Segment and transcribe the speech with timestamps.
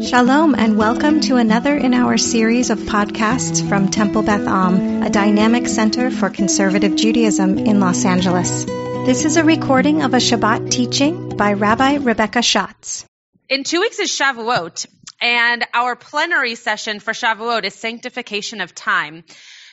[0.00, 5.10] Shalom and welcome to another in our series of podcasts from Temple Beth Am, a
[5.10, 8.64] dynamic center for conservative Judaism in Los Angeles.
[8.64, 13.06] This is a recording of a Shabbat teaching by Rabbi Rebecca Schatz.
[13.48, 14.86] In two weeks is Shavuot,
[15.20, 19.24] and our plenary session for Shavuot is sanctification of time.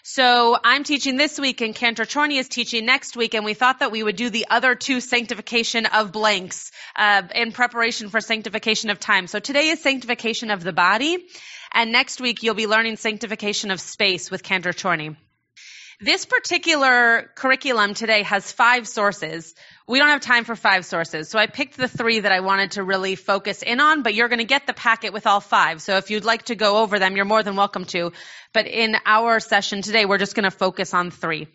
[0.07, 3.79] So I'm teaching this week and Cantor Chorny is teaching next week and we thought
[3.79, 8.91] that we would do the other two sanctification of blanks uh, in preparation for sanctification
[8.91, 9.25] of time.
[9.25, 11.25] So today is sanctification of the body
[11.73, 15.15] and next week you'll be learning sanctification of space with Cantor Chorny.
[15.99, 19.55] This particular curriculum today has five sources.
[19.87, 22.71] We don't have time for five sources, so I picked the three that I wanted
[22.71, 25.79] to really focus in on, but you're going to get the packet with all five.
[25.79, 28.11] So if you'd like to go over them, you're more than welcome to.
[28.51, 31.47] But in our session today, we're just going to focus on three.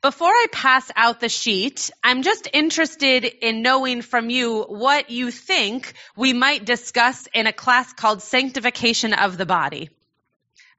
[0.00, 5.32] Before I pass out the sheet, I'm just interested in knowing from you what you
[5.32, 9.90] think we might discuss in a class called Sanctification of the Body.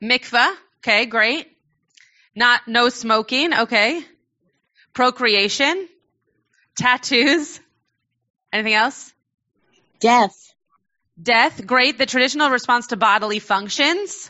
[0.02, 1.48] Mikvah, okay, great.
[2.34, 4.02] Not no smoking, okay.
[4.94, 5.90] Procreation,
[6.78, 7.60] tattoos.
[8.54, 9.14] Anything else?
[10.00, 10.54] Death.
[11.22, 11.98] Death, great.
[11.98, 14.30] The traditional response to bodily functions.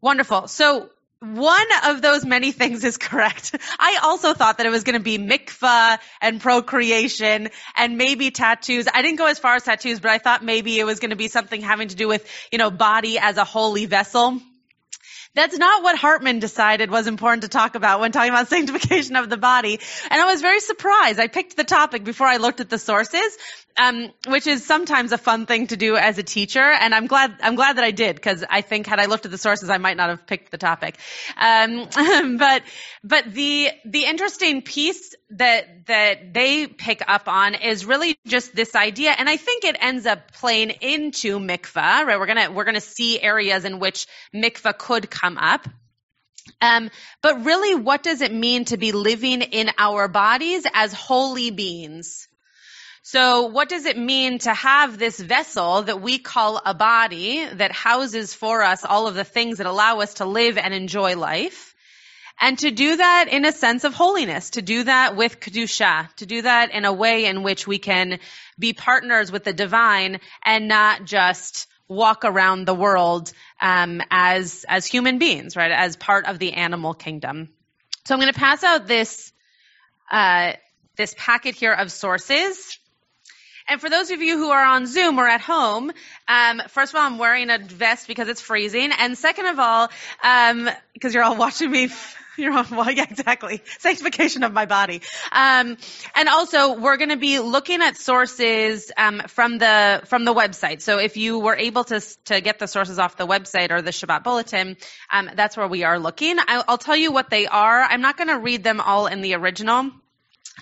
[0.00, 0.46] Wonderful.
[0.48, 3.56] So one of those many things is correct.
[3.78, 8.86] I also thought that it was going to be mikvah and procreation and maybe tattoos.
[8.92, 11.16] I didn't go as far as tattoos, but I thought maybe it was going to
[11.16, 14.40] be something having to do with, you know, body as a holy vessel.
[15.34, 19.28] That's not what Hartman decided was important to talk about when talking about sanctification of
[19.28, 19.78] the body.
[20.10, 21.20] And I was very surprised.
[21.20, 23.36] I picked the topic before I looked at the sources,
[23.78, 26.60] um, which is sometimes a fun thing to do as a teacher.
[26.60, 29.30] And I'm glad, I'm glad that I did because I think had I looked at
[29.30, 30.98] the sources, I might not have picked the topic.
[31.36, 31.88] Um,
[32.38, 32.62] but,
[33.04, 38.74] but the, the interesting piece that, that they pick up on is really just this
[38.74, 39.14] idea.
[39.16, 42.18] And I think it ends up playing into mikvah, right?
[42.18, 45.68] We're gonna, we're gonna see areas in which mikvah could come up.
[46.60, 46.90] Um,
[47.22, 52.28] but really, what does it mean to be living in our bodies as holy beings?
[53.02, 57.72] So what does it mean to have this vessel that we call a body that
[57.72, 61.74] houses for us all of the things that allow us to live and enjoy life?
[62.40, 66.26] And to do that in a sense of holiness, to do that with Kedusha, to
[66.26, 68.20] do that in a way in which we can
[68.58, 74.86] be partners with the divine and not just walk around the world um, as as
[74.86, 75.70] human beings, right?
[75.70, 77.48] As part of the animal kingdom.
[78.06, 79.32] So I'm going to pass out this
[80.10, 80.52] uh,
[80.96, 82.78] this packet here of sources.
[83.70, 85.92] And for those of you who are on Zoom or at home,
[86.26, 89.90] um, first of all, I'm wearing a vest because it's freezing, and second of all,
[90.22, 91.90] um, because you're all watching me.
[92.40, 93.62] You're all, well, yeah, exactly.
[93.80, 95.02] Sanctification of my body.
[95.32, 95.76] Um,
[96.14, 100.80] and also, we're going to be looking at sources um, from the from the website.
[100.80, 103.90] So, if you were able to to get the sources off the website or the
[103.90, 104.76] Shabbat bulletin,
[105.12, 106.36] um, that's where we are looking.
[106.46, 107.82] I'll, I'll tell you what they are.
[107.82, 109.90] I'm not going to read them all in the original.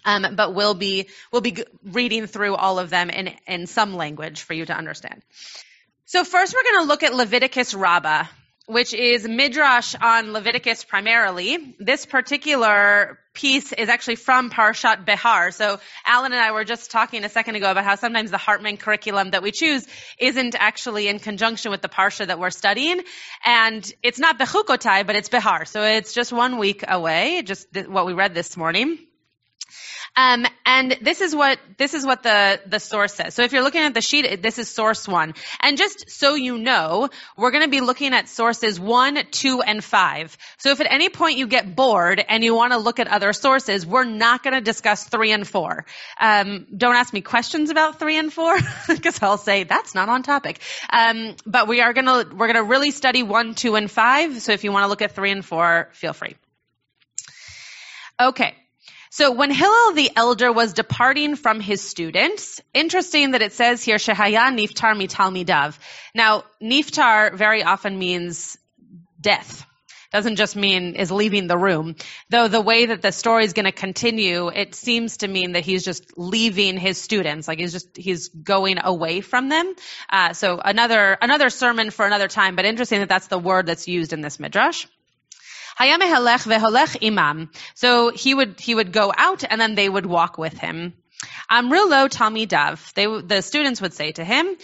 [0.04, 4.42] Um, but we'll be we'll be reading through all of them in in some language
[4.42, 5.22] for you to understand.
[6.06, 8.24] So first, we're going to look at Leviticus Rabbah,
[8.66, 11.76] which is midrash on Leviticus primarily.
[11.78, 15.52] This particular piece is actually from Parshat Behar.
[15.52, 18.76] So Alan and I were just talking a second ago about how sometimes the Hartman
[18.76, 19.86] curriculum that we choose
[20.18, 23.02] isn't actually in conjunction with the Parsha that we're studying.
[23.44, 25.64] And it's not Bechukotai, but it's Behar.
[25.66, 28.98] So it's just one week away, just what we read this morning.
[30.16, 33.34] Um, and this is what this is what the the source says.
[33.34, 35.34] So if you're looking at the sheet, this is source one.
[35.60, 39.84] And just so you know, we're going to be looking at sources one, two, and
[39.84, 40.36] five.
[40.56, 43.34] So if at any point you get bored and you want to look at other
[43.34, 45.84] sources, we're not going to discuss three and four.
[46.18, 48.56] Um, don't ask me questions about three and four
[48.88, 50.60] because I'll say that's not on topic.
[50.90, 54.40] Um, but we are going to we're going to really study one, two, and five.
[54.40, 56.36] So if you want to look at three and four, feel free.
[58.18, 58.54] Okay.
[59.10, 63.96] So when Hillel the elder was departing from his students, interesting that it says here,
[63.96, 65.78] Shehaya niftar mitalmidav.
[66.14, 68.58] Now, niftar very often means
[69.20, 69.64] death.
[70.12, 71.96] Doesn't just mean is leaving the room.
[72.30, 75.64] Though the way that the story is going to continue, it seems to mean that
[75.64, 79.74] he's just leaving his students, like he's just he's going away from them.
[80.08, 82.56] Uh, so another another sermon for another time.
[82.56, 84.86] But interesting that that's the word that's used in this midrash
[85.78, 87.50] imam.
[87.74, 90.94] So he would he would go out and then they would walk with him.
[91.50, 92.92] Amru lo talmidav.
[92.94, 94.56] They the students would say to him,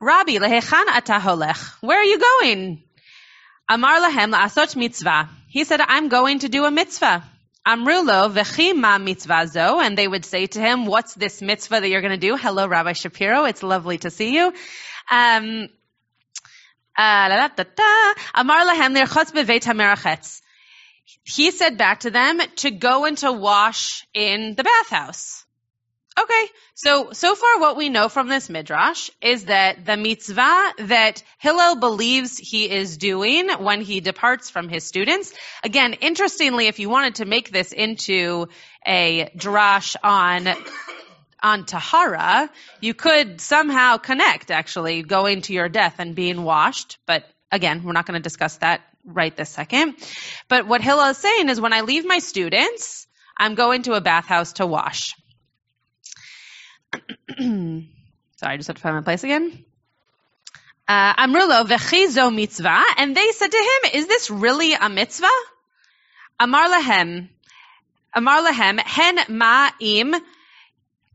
[0.00, 1.74] Rabbi lehechan ataholech.
[1.80, 2.82] Where are you going?
[3.68, 5.28] Amar lahem la'asot mitzvah.
[5.48, 7.22] He said, I'm going to do a mitzvah.
[7.64, 9.80] Amru lo v'chi ma mitzvah zo.
[9.80, 12.36] And they would say to him, what's this mitzvah that you're going to do?
[12.36, 13.44] Hello, Rabbi Shapiro.
[13.44, 14.52] It's lovely to see you.
[15.10, 15.68] Um,
[17.00, 17.28] Uh,
[19.64, 20.42] Hamerachetz.
[21.24, 25.46] He said back to them to go and to wash in the bathhouse.
[26.20, 31.22] Okay, so so far what we know from this midrash is that the mitzvah that
[31.38, 35.32] Hillel believes he is doing when he departs from his students.
[35.64, 38.48] Again, interestingly, if you wanted to make this into
[38.86, 40.48] a drash on
[41.42, 42.50] on Tahara,
[42.80, 46.98] you could somehow connect actually going to your death and being washed.
[47.06, 49.94] But again, we're not going to discuss that right this second.
[50.48, 53.06] But what Hillel is saying is when I leave my students,
[53.36, 55.14] I'm going to a bathhouse to wash.
[57.38, 57.84] Sorry,
[58.42, 59.64] I just have to find my place again.
[60.88, 65.28] Uh, Amrulo vechizo mitzvah, and they said to him, "Is this really a mitzvah?"
[66.40, 67.28] Amar lahem,
[68.12, 70.20] Amar lahem, hen ma'im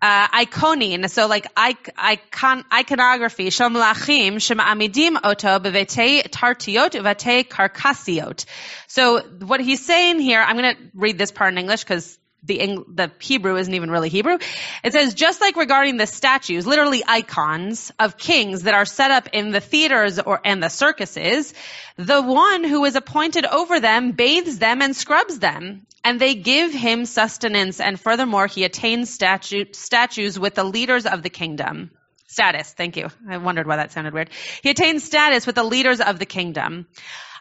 [0.05, 8.45] uh, iconin, so like icon, iconography, shomlachim shema'amidim oto bevete tartiot uvete karkasiot.
[8.87, 12.83] So what he's saying here, I'm going to read this part in English because the
[12.87, 14.37] the Hebrew isn't even really Hebrew.
[14.83, 19.29] It says just like regarding the statues, literally icons of kings that are set up
[19.33, 21.53] in the theaters or and the circuses,
[21.97, 26.73] the one who is appointed over them bathes them and scrubs them, and they give
[26.73, 27.79] him sustenance.
[27.79, 31.91] And furthermore, he attains statu- statues with the leaders of the kingdom.
[32.27, 33.07] Status, thank you.
[33.29, 34.29] I wondered why that sounded weird.
[34.61, 36.87] He attains status with the leaders of the kingdom.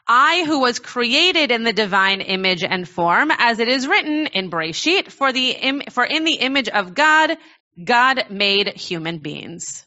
[0.07, 4.51] I who was created in the divine image and form, as it is written in
[4.51, 7.37] Breshit, for the Im- for in the image of God,
[7.83, 9.87] God made human beings.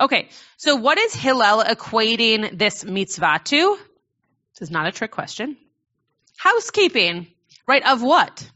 [0.00, 0.28] Okay,
[0.58, 3.78] so what is Hillel equating this mitzvah to?
[4.54, 5.56] This is not a trick question.
[6.36, 7.26] Housekeeping,
[7.66, 7.86] right?
[7.86, 8.48] Of what?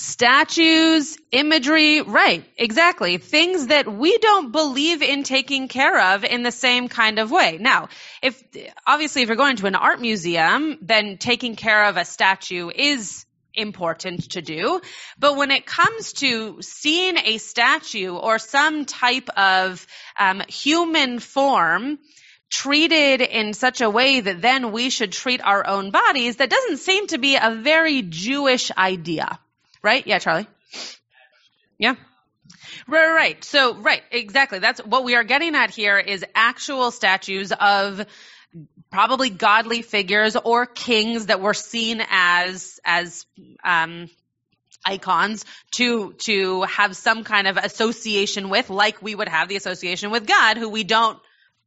[0.00, 3.18] Statues, imagery, right, exactly.
[3.18, 7.58] Things that we don't believe in taking care of in the same kind of way.
[7.60, 7.88] Now,
[8.22, 8.42] if,
[8.86, 13.26] obviously if you're going to an art museum, then taking care of a statue is
[13.52, 14.80] important to do.
[15.18, 19.86] But when it comes to seeing a statue or some type of
[20.18, 21.98] um, human form,
[22.48, 26.78] treated in such a way that then we should treat our own bodies, that doesn't
[26.78, 29.38] seem to be a very Jewish idea.
[29.82, 30.06] Right?
[30.06, 30.46] Yeah, Charlie.
[31.78, 31.94] Yeah.
[32.86, 33.44] Right, right.
[33.44, 34.58] So, right, exactly.
[34.58, 38.04] That's what we are getting at here is actual statues of
[38.90, 43.24] probably godly figures or kings that were seen as as
[43.64, 44.10] um,
[44.84, 50.10] icons to to have some kind of association with, like we would have the association
[50.10, 51.18] with God, who we don't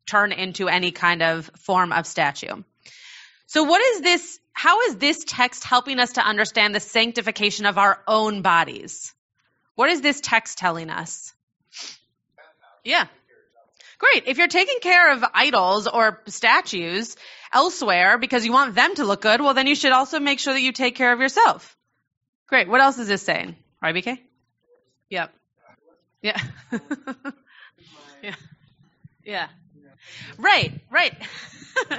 [0.05, 2.61] turn into any kind of form of statue.
[3.47, 7.77] So, what is this how is this text helping us to understand the sanctification of
[7.77, 9.13] our own bodies?
[9.75, 11.33] What is this text telling us?
[12.83, 13.07] Yeah.
[13.97, 14.23] Great.
[14.27, 17.15] If you're taking care of idols or statues
[17.53, 20.53] elsewhere because you want them to look good, well, then you should also make sure
[20.53, 21.75] that you take care of yourself.
[22.47, 22.67] Great.
[22.67, 23.55] What else is this saying?
[23.81, 24.19] Right, BK?
[25.09, 25.33] Yep.
[26.21, 26.41] Yeah.
[28.23, 28.35] yeah.
[29.23, 29.47] Yeah.
[30.37, 31.13] Right, right.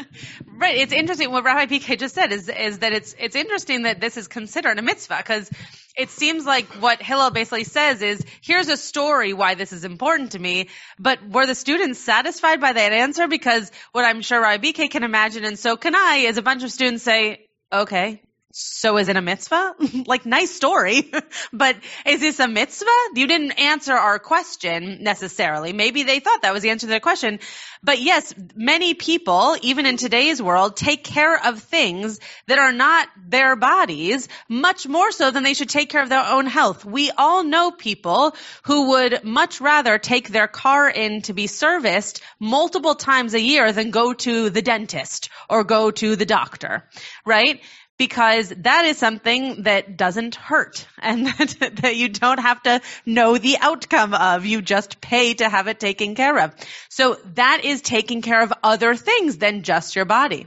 [0.57, 0.77] right.
[0.77, 4.17] It's interesting what Rabbi PK just said is is that it's it's interesting that this
[4.17, 5.51] is considered a mitzvah because
[5.97, 10.33] it seems like what Hillel basically says is here's a story why this is important
[10.33, 10.69] to me,
[10.99, 13.29] but were the students satisfied by that answer?
[13.29, 16.65] Because what I'm sure Rabbi PK can imagine and so can I is a bunch
[16.65, 18.23] of students say, okay,
[18.57, 19.75] so is it a mitzvah?
[20.07, 21.11] like, nice story,
[21.53, 22.87] but is this a mitzvah?
[23.17, 25.73] You didn't answer our question necessarily.
[25.73, 27.41] Maybe they thought that was the answer to their question.
[27.83, 33.09] But yes, many people, even in today's world, take care of things that are not
[33.27, 36.85] their bodies much more so than they should take care of their own health.
[36.85, 42.21] We all know people who would much rather take their car in to be serviced
[42.39, 46.89] multiple times a year than go to the dentist or go to the doctor,
[47.27, 47.61] right?
[47.97, 53.39] Because that is something that doesn't hurt and that, that, you don't have to know
[53.39, 54.45] the outcome of.
[54.45, 56.55] You just pay to have it taken care of.
[56.89, 60.47] So that is taking care of other things than just your body.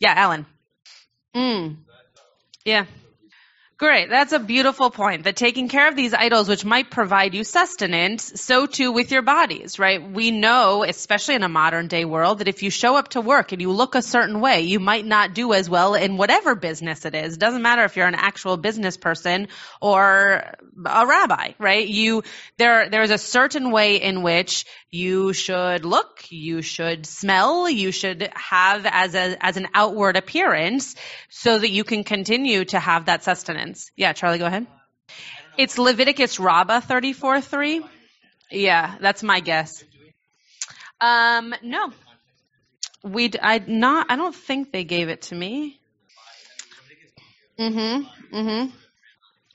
[0.00, 0.46] Yeah, Alan.
[1.34, 1.76] Mm.
[2.64, 2.86] Yeah.
[3.78, 4.10] Great.
[4.10, 5.22] That's a beautiful point.
[5.22, 9.22] That taking care of these idols, which might provide you sustenance, so too with your
[9.22, 10.02] bodies, right?
[10.02, 13.52] We know, especially in a modern day world, that if you show up to work
[13.52, 17.04] and you look a certain way, you might not do as well in whatever business
[17.04, 17.34] it is.
[17.34, 19.46] It doesn't matter if you're an actual business person
[19.80, 20.42] or
[20.84, 21.86] a rabbi, right?
[21.86, 22.24] You,
[22.56, 28.28] there, there's a certain way in which you should look, you should smell, you should
[28.34, 30.96] have as a, as an outward appearance
[31.28, 33.67] so that you can continue to have that sustenance.
[33.96, 34.66] Yeah, Charlie, go ahead.
[35.56, 37.84] It's Leviticus Rabbah 34 3.
[38.50, 39.82] Yeah, that's my guess.
[41.00, 41.92] Um, no.
[43.02, 45.80] We I not I don't think they gave it to me.
[47.58, 48.08] Mhm.
[48.32, 48.72] Mhm.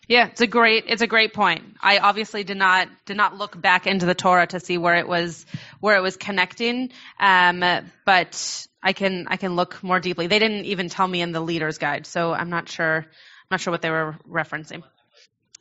[0.08, 1.64] Yeah, it's a great it's a great point.
[1.82, 5.08] I obviously did not did not look back into the Torah to see where it
[5.08, 5.46] was
[5.80, 7.64] where it was connecting, um,
[8.06, 10.28] but I can I can look more deeply.
[10.28, 13.06] They didn't even tell me in the leader's guide, so I'm not sure
[13.54, 14.82] not sure what they were referencing.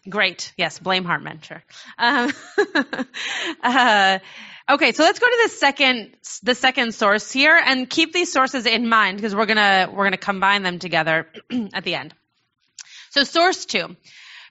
[0.08, 0.54] Great.
[0.56, 1.42] Yes, blame Hartman.
[1.42, 1.62] Sure.
[1.98, 2.32] Um,
[3.62, 4.18] uh,
[4.66, 8.64] okay, so let's go to the second the second source here, and keep these sources
[8.64, 11.28] in mind because we're gonna we're gonna combine them together
[11.74, 12.14] at the end.
[13.10, 13.94] So source two,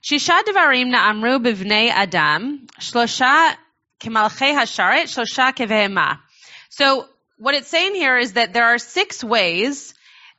[0.04, 3.56] Shisha Devarim Naamru Bivnei Adam Shlosha
[3.98, 6.20] Kimalchei Hasharet Shlosha Kevehema.
[6.68, 7.08] So
[7.38, 9.94] what it's saying here is that there are six ways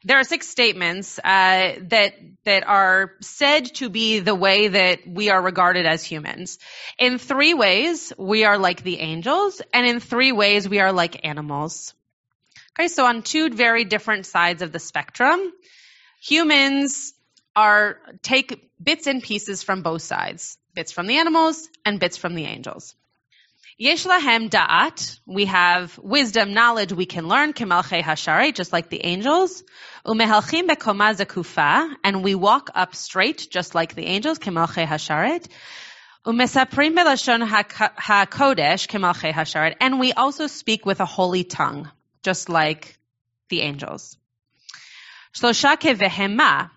[0.06, 5.30] there are six statements uh, that that are said to be the way that we
[5.30, 6.60] are regarded as humans.
[7.00, 11.26] In three ways, we are like the angels, and in three ways, we are like
[11.26, 11.94] animals.
[12.78, 15.54] Okay, so on two very different sides of the spectrum,
[16.22, 17.14] humans
[17.56, 22.34] are take bits and pieces from both sides, bits from the animals and bits from
[22.36, 22.96] the angels.
[23.76, 29.04] Yesh lahem da'at, we have wisdom, knowledge we can learn, kemalche hashare, just like the
[29.04, 29.64] angels.
[30.06, 35.48] Umehalchim bekoma zakufa, and we walk up straight, just like the angels, kemalche hasharet.
[36.24, 41.90] Umesaprim belashon hakodesh, kemalche hasharet, and we also speak with a holy tongue,
[42.22, 43.00] just like
[43.50, 44.18] the angels.
[45.34, 46.70] Shlosha kevehema,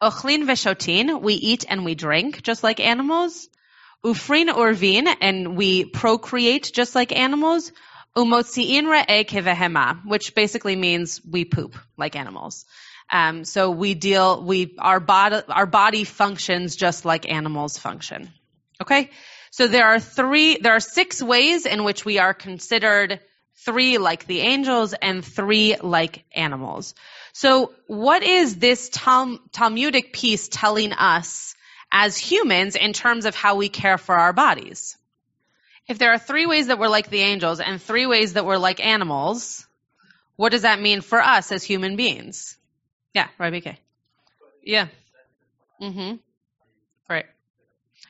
[0.00, 3.48] Ochlin veshotin, we eat and we drink, just like animals.
[4.06, 7.72] Ufrin urvin, and we procreate just like animals.
[8.16, 12.64] Umotziin re'e kevehema, which basically means we poop like animals.
[13.10, 18.30] Um, so we deal, we, our body, our body functions just like animals function.
[18.80, 19.10] Okay?
[19.50, 23.20] So there are three, there are six ways in which we are considered
[23.64, 26.94] three like the angels and three like animals.
[27.32, 31.55] So what is this Tal- Talmudic piece telling us
[31.92, 34.96] as humans in terms of how we care for our bodies?
[35.88, 38.56] If there are three ways that we're like the angels and three ways that we're
[38.56, 39.66] like animals,
[40.34, 42.56] what does that mean for us as human beings?
[43.14, 43.76] Yeah, right, BK.
[44.62, 44.88] Yeah.
[45.80, 46.16] Mm-hmm.
[47.08, 47.26] Great.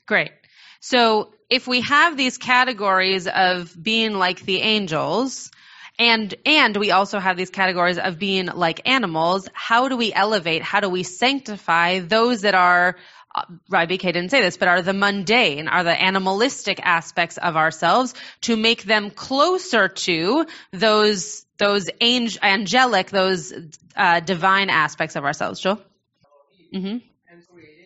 [0.07, 0.31] Great.
[0.81, 5.51] So if we have these categories of being like the angels,
[5.99, 9.49] and, and we also have these categories of being like animals.
[9.55, 10.63] How do we elevate?
[10.63, 12.97] How do we sanctify those that are
[13.69, 18.15] Rabbi K didn't say this, but are the mundane, are the animalistic aspects of ourselves
[18.43, 23.53] to make them closer to those those angel, angelic, those
[23.97, 25.61] uh, divine aspects of ourselves.
[25.61, 25.81] Joel.
[26.75, 26.99] Mm-hmm.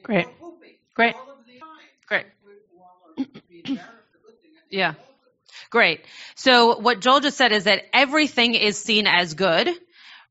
[0.02, 0.26] Great.
[0.94, 1.14] Great.
[2.06, 2.26] Great.
[4.70, 4.94] yeah.
[5.70, 6.00] Great.
[6.34, 9.68] So what Joel just said is that everything is seen as good,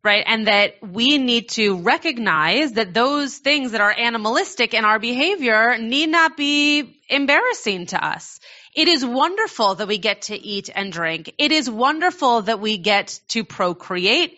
[0.04, 0.24] right?
[0.26, 5.78] And that we need to recognize that those things that are animalistic in our behavior
[5.78, 8.40] need not be embarrassing to us.
[8.76, 11.34] It is wonderful that we get to eat and drink.
[11.38, 14.38] It is wonderful that we get to procreate.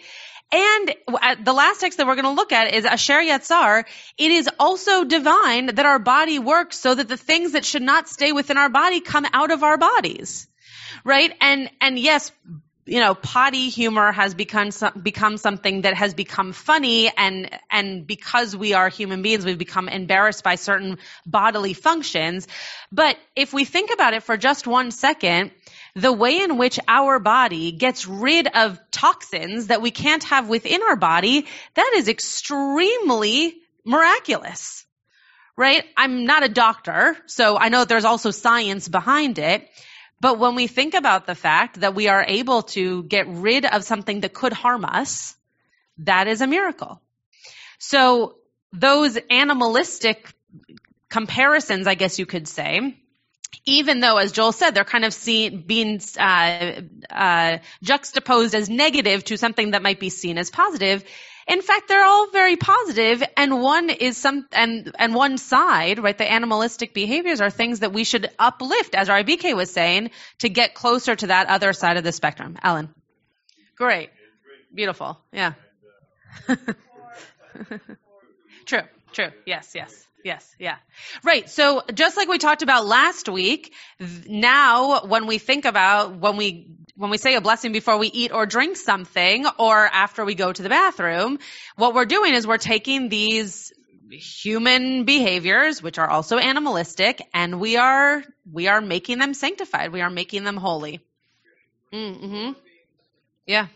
[0.53, 3.85] And uh, the last text that we're going to look at is Asher Yatzar.
[4.17, 8.09] It is also divine that our body works so that the things that should not
[8.09, 10.47] stay within our body come out of our bodies
[11.03, 11.33] right?
[11.41, 12.31] And and yes,
[12.85, 14.71] you know, potty humor has become
[15.01, 19.87] become something that has become funny, and and because we are human beings, we've become
[19.87, 22.47] embarrassed by certain bodily functions.
[22.91, 25.51] But if we think about it for just one second,
[25.95, 30.81] the way in which our body gets rid of toxins that we can't have within
[30.81, 31.45] our body,
[31.75, 34.85] that is extremely miraculous.
[35.57, 35.83] Right?
[35.95, 39.67] I'm not a doctor, so I know there's also science behind it.
[40.21, 43.83] But when we think about the fact that we are able to get rid of
[43.83, 45.35] something that could harm us,
[45.97, 47.01] that is a miracle.
[47.79, 48.35] So
[48.71, 50.31] those animalistic
[51.09, 52.97] comparisons, I guess you could say,
[53.65, 59.23] even though, as Joel said, they're kind of seen, being uh, uh, juxtaposed as negative
[59.25, 61.03] to something that might be seen as positive,
[61.47, 66.17] in fact, they're all very positive, and one is some, and and one side, right?
[66.17, 70.49] The animalistic behaviors are things that we should uplift, as our BK was saying, to
[70.49, 72.57] get closer to that other side of the spectrum.
[72.63, 72.89] Ellen,
[73.75, 74.09] great,
[74.73, 75.53] beautiful, yeah.
[78.65, 78.81] true,
[79.13, 80.07] true, yes, yes.
[80.23, 80.75] Yes, yeah.
[81.23, 81.49] Right.
[81.49, 83.73] So just like we talked about last week,
[84.27, 88.31] now when we think about when we when we say a blessing before we eat
[88.31, 91.39] or drink something or after we go to the bathroom,
[91.75, 93.73] what we're doing is we're taking these
[94.11, 99.91] human behaviors which are also animalistic and we are we are making them sanctified.
[99.91, 100.99] We are making them holy.
[101.91, 102.51] Mm-hmm.
[103.47, 103.67] Yeah.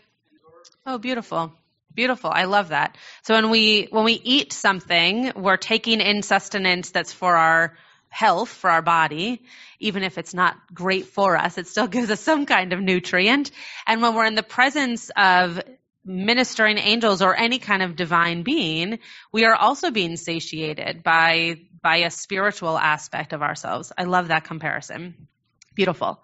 [0.84, 1.52] Oh, beautiful.
[1.96, 2.30] Beautiful.
[2.30, 2.98] I love that.
[3.22, 7.78] So when we when we eat something, we're taking in sustenance that's for our
[8.10, 9.42] health, for our body,
[9.80, 13.50] even if it's not great for us, it still gives us some kind of nutrient.
[13.86, 15.58] And when we're in the presence of
[16.04, 18.98] ministering angels or any kind of divine being,
[19.32, 23.90] we are also being satiated by by a spiritual aspect of ourselves.
[23.96, 25.28] I love that comparison.
[25.74, 26.20] Beautiful.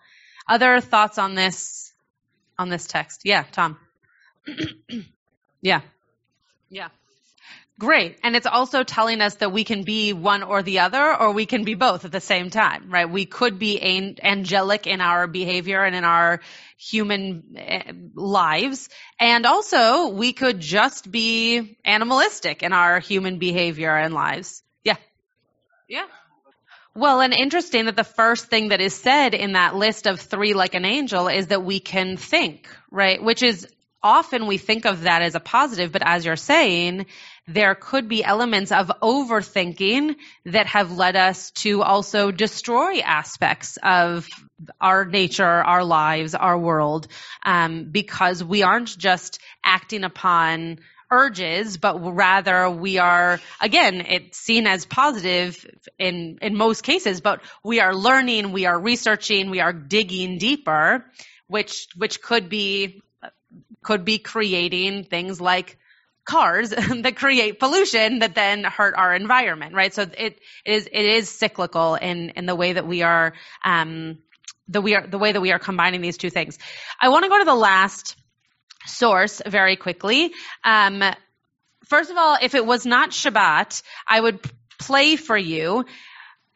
[0.46, 1.94] Other thoughts on this
[2.58, 3.22] on this text?
[3.24, 3.78] Yeah, Tom.
[5.62, 5.80] yeah.
[6.68, 6.88] Yeah.
[7.78, 8.18] Great.
[8.22, 11.46] And it's also telling us that we can be one or the other, or we
[11.46, 13.10] can be both at the same time, right?
[13.10, 16.40] We could be an- angelic in our behavior and in our
[16.76, 18.88] human eh, lives.
[19.18, 24.62] And also we could just be animalistic in our human behavior and lives.
[24.84, 24.96] Yeah.
[25.88, 26.06] Yeah.
[26.94, 30.52] Well, and interesting that the first thing that is said in that list of three
[30.52, 33.22] like an angel is that we can think, right?
[33.22, 33.66] Which is
[34.02, 37.06] often we think of that as a positive, but as you're saying,
[37.46, 40.16] there could be elements of overthinking
[40.46, 44.28] that have led us to also destroy aspects of
[44.80, 47.08] our nature, our lives, our world,
[47.44, 50.78] um, because we aren't just acting upon
[51.10, 55.64] urges, but rather we are, again, it's seen as positive
[55.98, 61.04] in, in most cases, but we are learning, we are researching, we are digging deeper,
[61.48, 63.02] which, which could be,
[63.82, 65.78] could be creating things like
[66.24, 66.70] cars
[67.02, 69.92] that create pollution that then hurt our environment, right?
[69.92, 74.18] So it, it is it is cyclical in in the way that we are um,
[74.68, 76.58] the we are the way that we are combining these two things.
[77.00, 78.16] I want to go to the last
[78.86, 80.32] source very quickly.
[80.64, 81.02] Um,
[81.86, 84.40] first of all, if it was not Shabbat, I would
[84.78, 85.84] play for you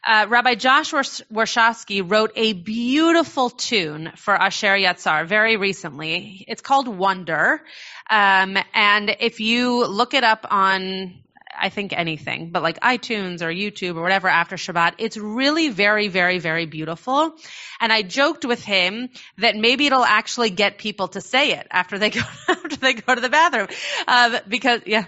[0.04, 6.44] uh, Rabbi Josh Warshawsky wrote a beautiful tune for Asher Yatzar very recently.
[6.46, 7.60] It's called Wonder.
[8.08, 11.22] Um, and if you look it up on,
[11.58, 16.06] I think anything, but like iTunes or YouTube or whatever after Shabbat, it's really very,
[16.06, 17.34] very, very beautiful.
[17.80, 21.98] And I joked with him that maybe it'll actually get people to say it after
[21.98, 23.68] they go, after they go to the bathroom.
[24.06, 25.06] Um, because, yeah.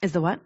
[0.00, 0.40] Is the what?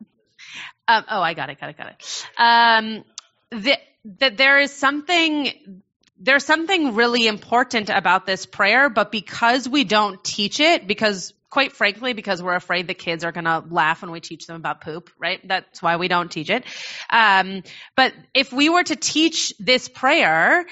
[0.88, 2.27] Um, oh, I got it, got it, got it.
[2.37, 3.05] Um,
[3.53, 3.79] that,
[4.19, 5.83] that there is something
[6.25, 11.73] there's something really important about this prayer, but because we don't teach it, because quite
[11.73, 14.81] frankly, because we're afraid the kids are going to laugh when we teach them about
[14.81, 15.47] poop, right?
[15.47, 16.65] That's why we don't teach it.
[17.11, 17.62] Um,
[17.95, 20.65] but if we were to teach this prayer,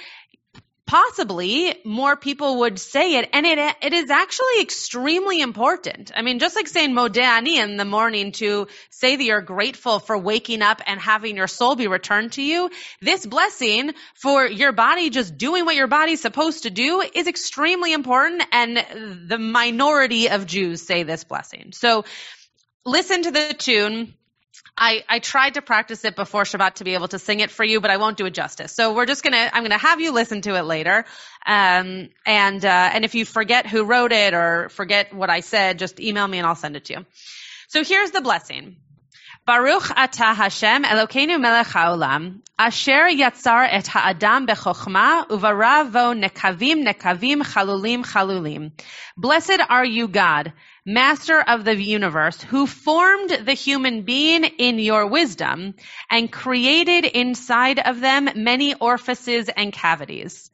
[0.87, 6.11] possibly more people would say it and it it is actually extremely important.
[6.15, 9.99] I mean, just like saying Modeh Ani in the morning to say that you're grateful
[9.99, 14.73] for waking up and having your soul be returned to you, this blessing for your
[14.73, 20.29] body just doing what your body's supposed to do is extremely important and the minority
[20.29, 21.73] of Jews say this blessing.
[21.73, 22.05] So
[22.85, 24.15] listen to the tune
[24.77, 27.65] I, I tried to practice it before Shabbat to be able to sing it for
[27.65, 28.73] you, but I won't do it justice.
[28.73, 31.05] So we're just gonna, I'm gonna have you listen to it later.
[31.47, 35.79] Um, and, uh, and if you forget who wrote it or forget what I said,
[35.79, 37.07] just email me and I'll send it to you.
[37.69, 38.77] So here's the blessing.
[39.47, 48.05] Baruch atah Hashem Elokeinu melech haolam, asher yatzar et ha'adam bechokma, uvaravo nekavim nekavim chalulim
[48.05, 48.71] chalulim.
[49.17, 50.53] Blessed are you, God,
[50.85, 55.75] master of the universe, who formed the human being in your wisdom
[56.11, 60.51] and created inside of them many orifices and cavities.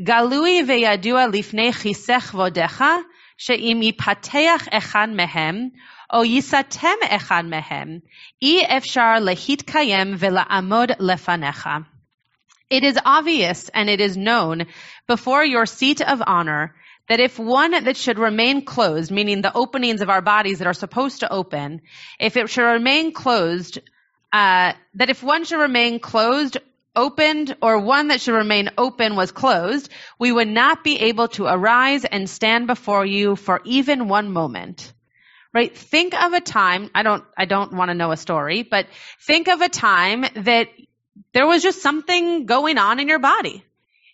[0.00, 3.02] Galui veyadua lifnei chisech vodecha,
[3.36, 5.70] she'im yipateach echad mehem,
[6.10, 8.02] o yisatem echad mehem,
[8.42, 11.86] i efshar lehitkayem vela'amod lefanecha.
[12.68, 14.66] It is obvious and it is known
[15.06, 16.74] before your seat of honor
[17.08, 20.74] that if one that should remain closed, meaning the openings of our bodies that are
[20.74, 21.82] supposed to open,
[22.18, 23.78] if it should remain closed,
[24.32, 26.58] uh, that if one should remain closed,
[26.94, 31.46] opened, or one that should remain open was closed, we would not be able to
[31.46, 34.92] arise and stand before you for even one moment.
[35.54, 35.74] Right?
[35.74, 38.86] Think of a time, I don't, I don't want to know a story, but
[39.20, 40.68] think of a time that
[41.32, 43.64] there was just something going on in your body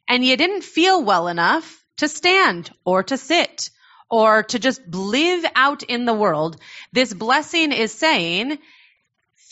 [0.09, 3.71] and you didn't feel well enough to stand or to sit
[4.11, 6.61] or to just live out in the world.
[6.93, 8.59] This blessing is saying,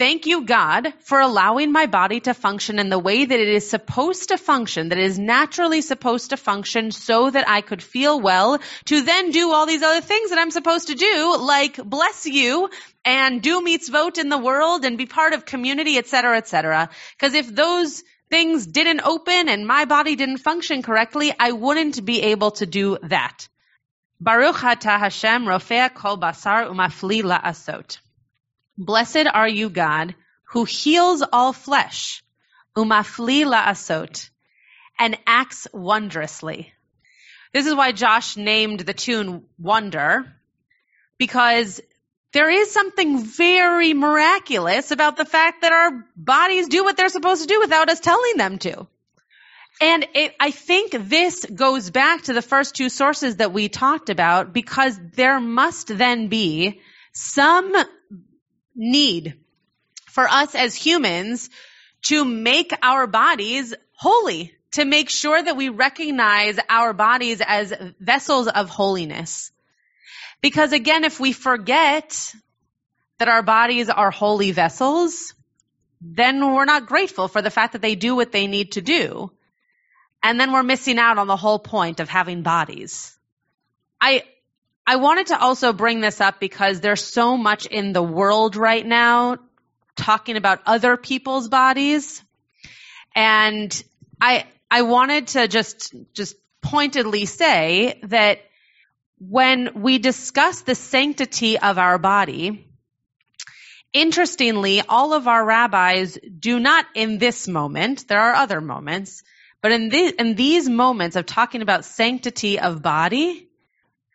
[0.00, 3.68] Thank you, God, for allowing my body to function in the way that it is
[3.68, 8.18] supposed to function, that it is naturally supposed to function so that I could feel
[8.18, 12.24] well to then do all these other things that I'm supposed to do, like bless
[12.24, 12.70] you
[13.04, 16.88] and do mitzvot in the world and be part of community, etc., etc.
[17.18, 22.22] Because if those things didn't open and my body didn't function correctly, I wouldn't be
[22.22, 23.48] able to do that.
[24.20, 27.98] Baruch atah Hashem rofea kol basar umafli la'asot.
[28.78, 30.14] Blessed are you, God,
[30.52, 32.22] who heals all flesh,
[32.76, 34.30] umafli la'asot,
[34.98, 36.72] and acts wondrously.
[37.52, 40.32] This is why Josh named the tune Wonder,
[41.18, 41.80] because
[42.32, 47.42] there is something very miraculous about the fact that our bodies do what they're supposed
[47.42, 48.86] to do without us telling them to.
[49.80, 54.10] And it, I think this goes back to the first two sources that we talked
[54.10, 56.80] about because there must then be
[57.12, 57.74] some
[58.76, 59.34] need
[60.06, 61.50] for us as humans
[62.02, 68.48] to make our bodies holy, to make sure that we recognize our bodies as vessels
[68.48, 69.50] of holiness.
[70.40, 72.34] Because again, if we forget
[73.18, 75.34] that our bodies are holy vessels,
[76.00, 79.30] then we're not grateful for the fact that they do what they need to do.
[80.22, 83.16] And then we're missing out on the whole point of having bodies.
[84.00, 84.24] I,
[84.86, 88.84] I wanted to also bring this up because there's so much in the world right
[88.84, 89.38] now
[89.96, 92.22] talking about other people's bodies.
[93.14, 93.82] And
[94.20, 98.40] I, I wanted to just, just pointedly say that
[99.20, 102.66] when we discuss the sanctity of our body,
[103.92, 109.22] interestingly, all of our rabbis do not in this moment, there are other moments,
[109.60, 113.46] but in, the, in these moments of talking about sanctity of body,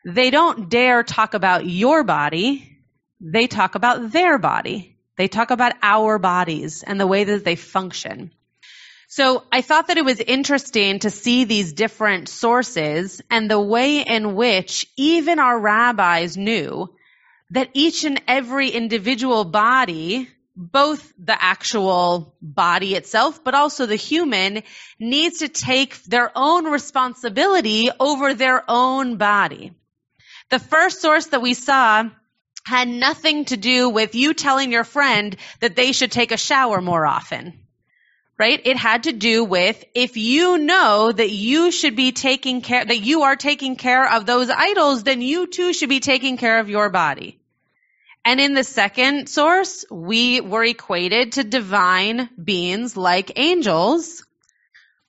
[0.06, 2.80] they don't dare talk about your body.
[3.22, 4.98] They talk about their body.
[5.18, 8.32] They talk about our bodies and the way that they function.
[9.08, 14.02] So I thought that it was interesting to see these different sources and the way
[14.02, 16.94] in which even our rabbis knew
[17.52, 24.64] that each and every individual body both the actual body itself, but also the human
[24.98, 29.74] needs to take their own responsibility over their own body.
[30.50, 32.10] The first source that we saw
[32.66, 36.82] had nothing to do with you telling your friend that they should take a shower
[36.82, 37.65] more often.
[38.38, 38.60] Right?
[38.66, 43.00] It had to do with if you know that you should be taking care, that
[43.00, 46.70] you are taking care of those idols, then you too should be taking care of
[46.70, 47.40] your body.
[48.26, 54.26] And in the second source, we were equated to divine beings like angels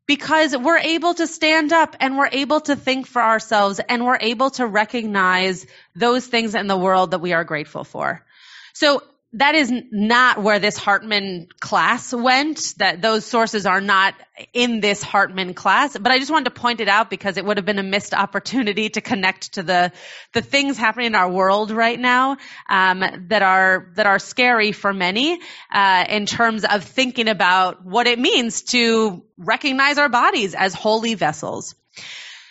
[0.06, 4.18] because we're able to stand up and we're able to think for ourselves and we're
[4.20, 8.24] able to recognize those things in the world that we are grateful for.
[8.72, 9.02] So
[9.36, 14.14] that is not where this Hartman class went, that those sources are not
[14.54, 17.58] in this Hartman class, but I just wanted to point it out because it would
[17.58, 19.92] have been a missed opportunity to connect to the,
[20.32, 22.38] the things happening in our world right now,
[22.70, 25.38] um, that are, that are scary for many,
[25.70, 31.14] uh, in terms of thinking about what it means to recognize our bodies as holy
[31.14, 31.74] vessels.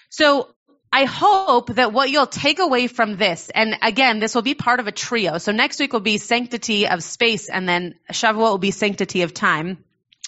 [0.09, 0.54] So
[0.95, 4.79] I hope that what you'll take away from this, and again, this will be part
[4.79, 5.39] of a trio.
[5.39, 9.33] So next week will be sanctity of space, and then Shavuot will be sanctity of
[9.33, 9.83] time.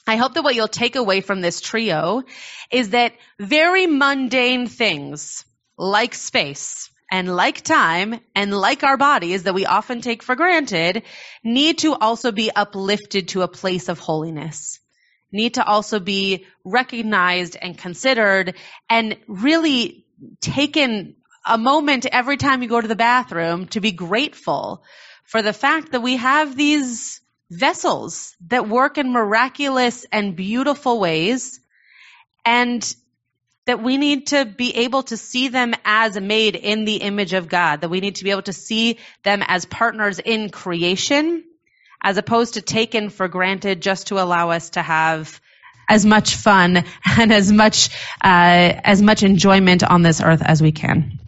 [0.06, 2.24] I hope that what you'll take away from this trio
[2.70, 5.46] is that very mundane things
[5.78, 11.04] like space and like time and like our bodies that we often take for granted
[11.46, 14.82] need to also be uplifted to a place of holiness
[15.32, 18.56] need to also be recognized and considered
[18.90, 20.06] and really
[20.42, 24.84] taken a moment every time you go to the bathroom to be grateful
[25.24, 31.60] for the fact that we have these vessels that work in miraculous and beautiful ways
[32.46, 32.96] and
[33.66, 37.50] that we need to be able to see them as made in the image of
[37.50, 41.44] God, that we need to be able to see them as partners in creation
[42.02, 45.42] as opposed to taken for granted just to allow us to have
[45.88, 46.84] as much fun
[47.18, 47.90] and as much
[48.24, 51.20] uh, as much enjoyment on this earth as we can.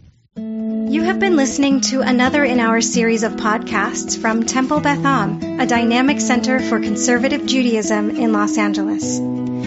[0.90, 5.60] You have been listening to another in our series of podcasts from Temple Beth Am,
[5.60, 9.20] a dynamic center for conservative Judaism in Los Angeles.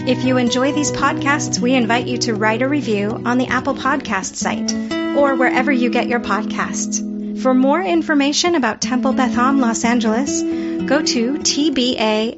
[0.06, 3.74] If you enjoy these podcasts, we invite you to write a review on the Apple
[3.74, 4.70] Podcast site
[5.16, 7.40] or wherever you get your podcasts.
[7.40, 12.32] For more information about Temple Beth Am Los Angeles, go to tbala.org.